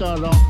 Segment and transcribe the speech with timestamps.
[0.00, 0.49] we started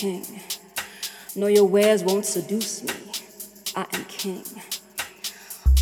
[0.00, 0.40] king.
[1.36, 2.94] No, your wares won't seduce me.
[3.76, 4.42] I am king.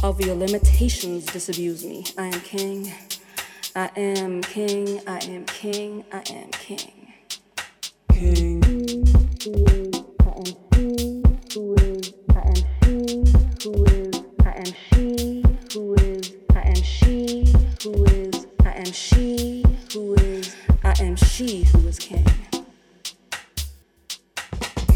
[0.03, 2.05] Of your limitations disabuse me.
[2.19, 2.93] I am king.
[3.77, 5.01] I am king.
[5.07, 6.05] I am king.
[6.13, 7.13] I am king.
[8.13, 9.07] King.
[10.27, 11.23] I am he
[11.55, 12.13] who is.
[12.35, 14.23] I am who is.
[14.45, 16.33] I am she who is.
[16.57, 17.55] I am she
[17.85, 18.47] who is.
[18.65, 20.57] I am she who is.
[20.83, 22.27] I am she who is king.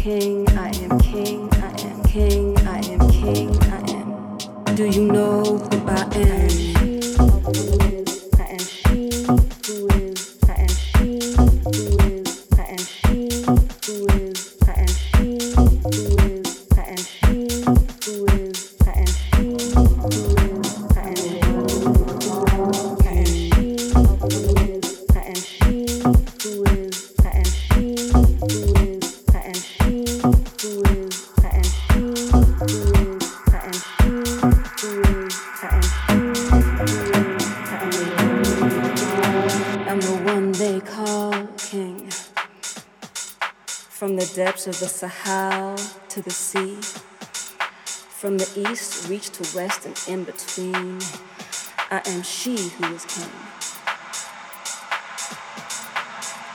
[0.00, 0.48] king.
[0.56, 1.50] I am king.
[1.52, 2.56] I am king.
[2.66, 3.50] I am king.
[3.64, 4.74] I am.
[4.74, 6.16] Do you know who I am?
[6.16, 7.62] I am she who
[7.98, 8.28] is.
[8.38, 9.10] I am she
[9.66, 10.38] who is.
[10.48, 11.99] I
[44.60, 45.76] depths of the Sahel
[46.10, 46.76] to the sea.
[48.20, 51.00] From the east, reach to west and in between.
[51.90, 53.30] I am she who is king.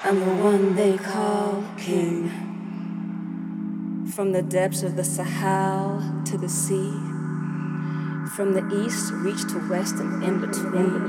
[0.04, 2.30] I'm the one they call king.
[4.14, 6.92] From the depths of the Sahel to the sea.
[8.36, 11.02] From the east, reach to west and in between.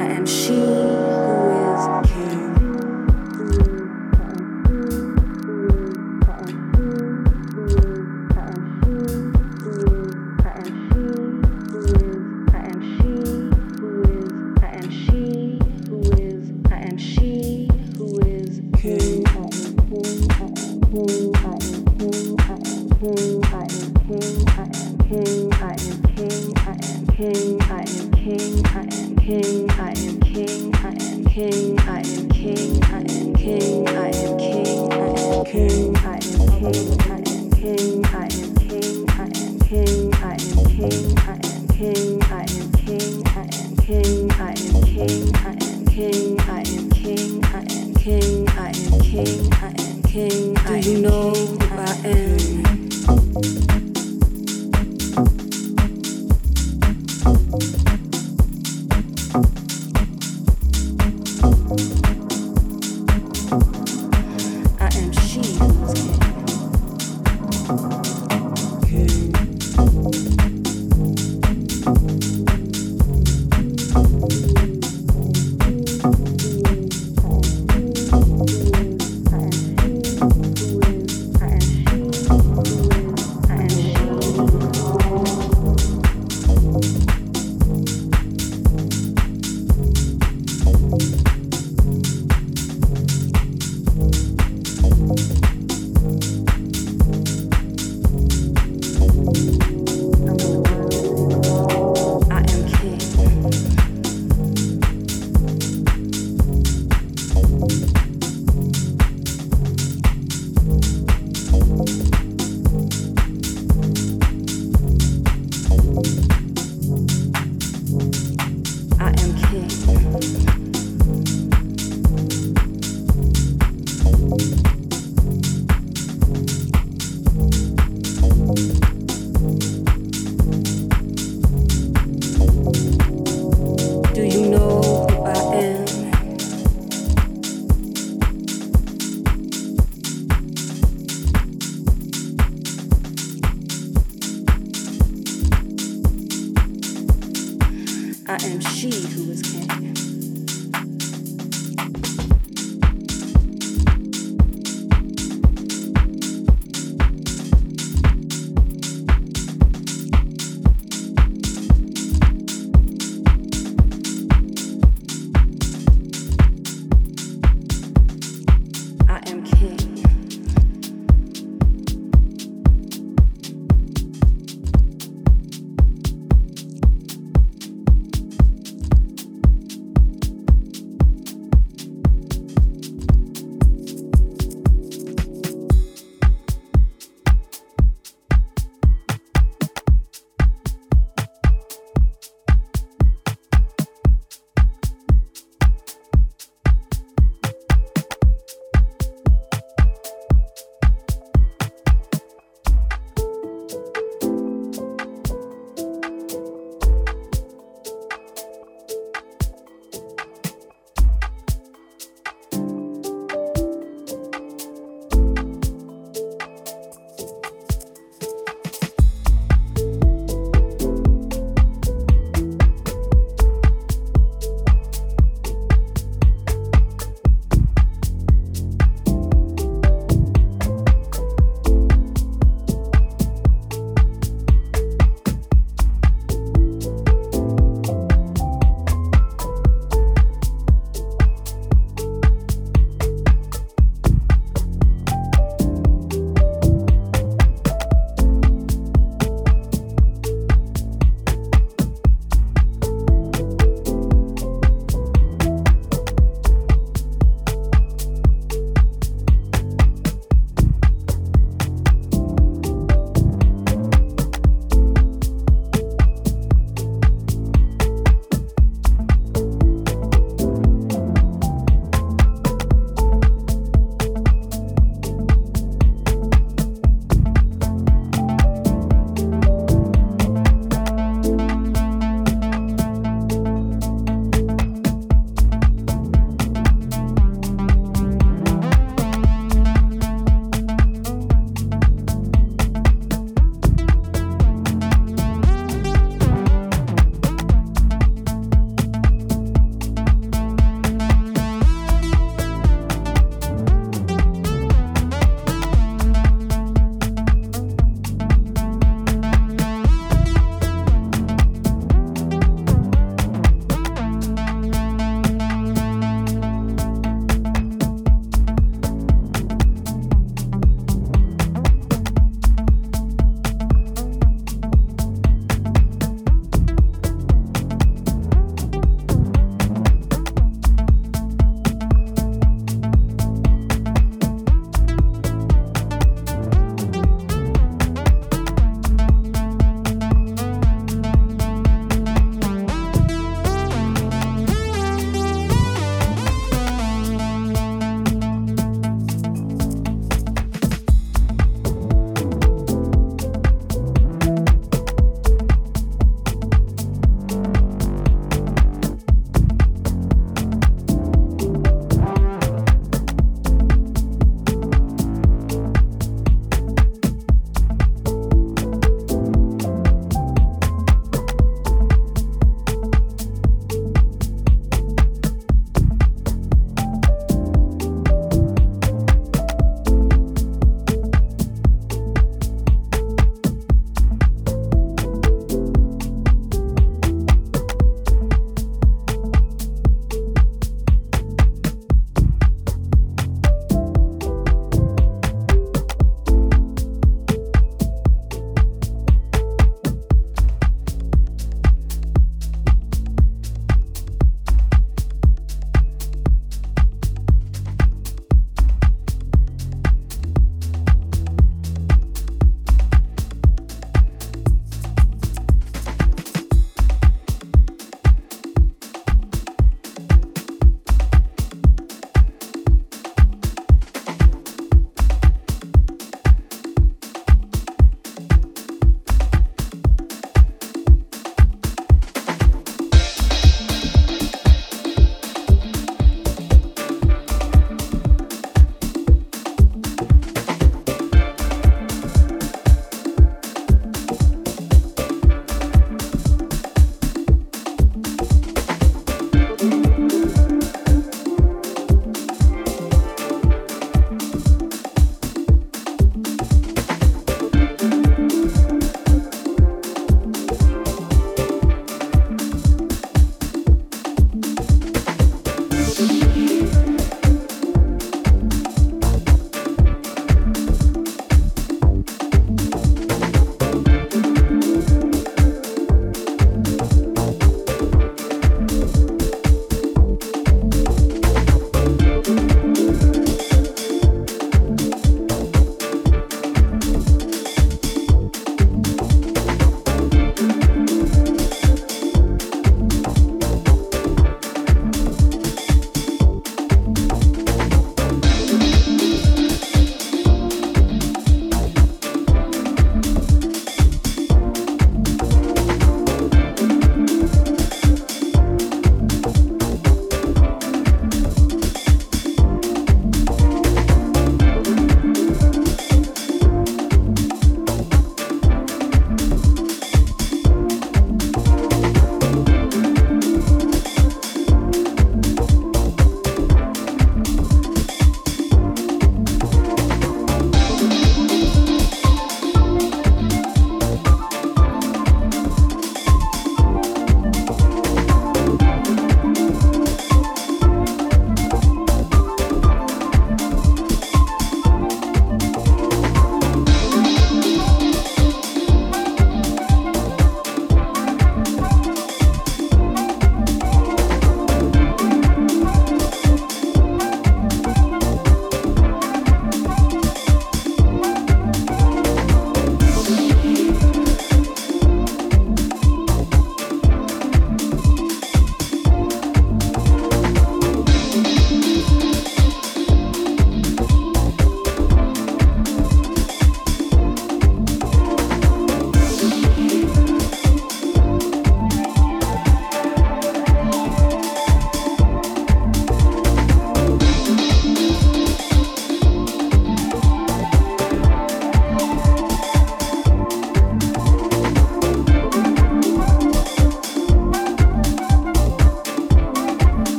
[0.00, 1.05] I am she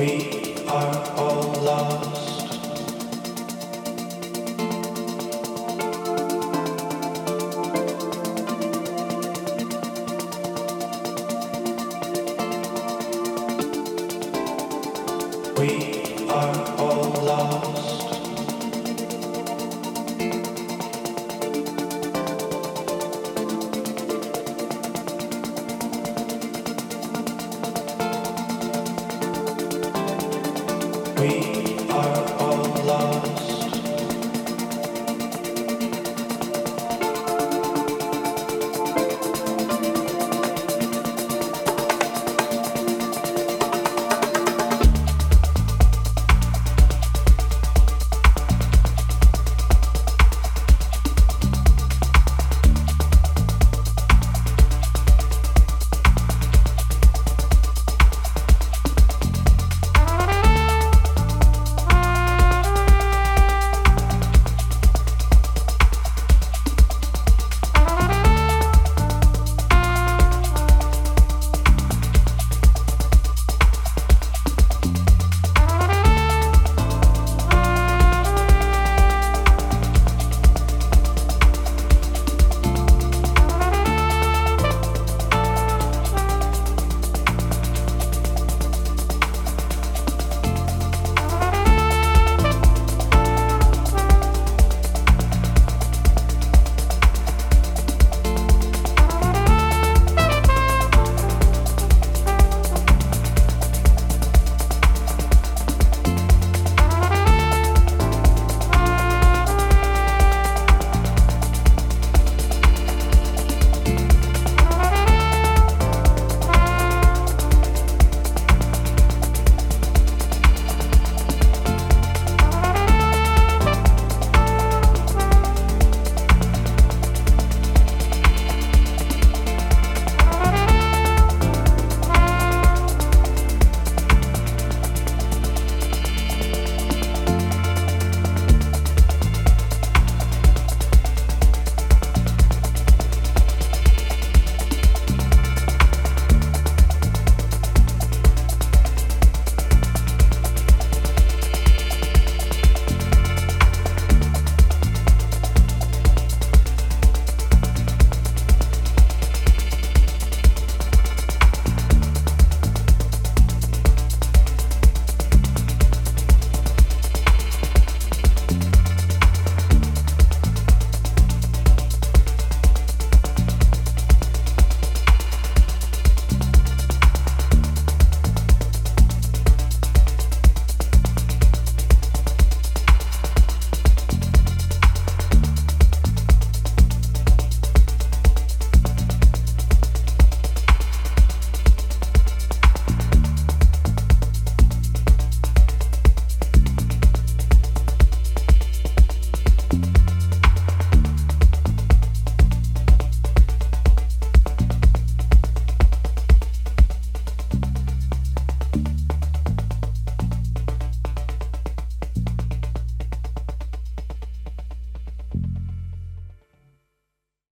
[0.00, 0.40] We